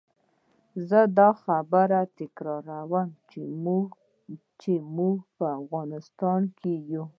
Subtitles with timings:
[0.89, 3.09] زه دا خبره تکراروم
[4.61, 6.75] چې موږ په افغانستان کې.